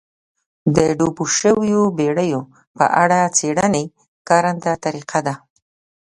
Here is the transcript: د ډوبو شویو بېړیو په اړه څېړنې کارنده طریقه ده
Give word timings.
د 0.75 0.77
ډوبو 0.97 1.23
شویو 1.37 1.81
بېړیو 1.97 2.41
په 2.77 2.85
اړه 3.03 3.19
څېړنې 3.37 3.85
کارنده 4.29 4.73
طریقه 4.85 5.19
ده 5.27 5.35